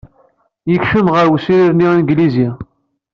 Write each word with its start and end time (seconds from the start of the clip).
Yekcem 0.71 1.07
ɣer 1.15 1.25
wesrir-nni 1.31 1.87
anglizi. 1.97 2.49